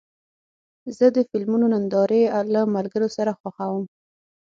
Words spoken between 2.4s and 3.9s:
له ملګرو سره خوښوم.